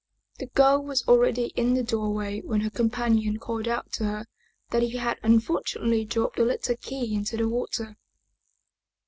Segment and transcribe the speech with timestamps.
[0.39, 4.25] The girl was already in the door way when her companion called out to her
[4.71, 7.97] that he had un fortunately dropped the little key into the water.